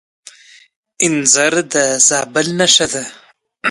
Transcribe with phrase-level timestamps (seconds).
[1.03, 1.75] انځر د
[2.07, 3.03] زابل نښه ده.